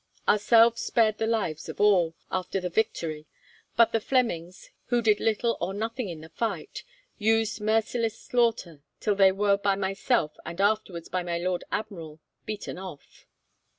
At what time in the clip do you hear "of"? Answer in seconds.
1.69-1.79